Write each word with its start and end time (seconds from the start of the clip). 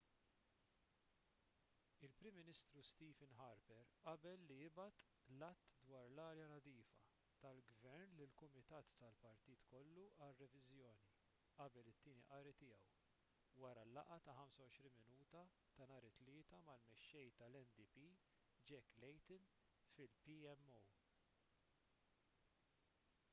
il-prim 2.05 2.35
ministru 2.37 2.81
stephen 2.91 3.33
harper 3.47 3.81
qabel 4.05 4.45
li 4.51 4.55
jibgħat 4.61 5.01
l-att 5.33 5.67
dwar 5.89 6.05
l-arja 6.13 6.47
nadifa 6.53 6.95
tal-gvern 7.43 8.15
lil 8.21 8.31
kumitat 8.41 8.89
tal-partit 9.03 9.65
kollu 9.73 10.05
għal 10.27 10.33
reviżjoni 10.39 11.05
qabel 11.59 11.91
it-tieni 11.93 12.23
qari 12.31 12.53
tiegħu 12.61 13.61
wara 13.67 13.83
l-laqgħa 13.89 14.17
ta' 14.29 14.35
25 14.55 15.05
minuta 15.11 15.43
ta' 15.81 15.89
nhar 15.93 16.07
it-tlieta 16.09 16.63
mal-mexxej 16.71 17.35
tal-ndp 17.43 18.07
jack 18.71 18.97
layton 19.05 19.45
fil-pmo 19.93 20.81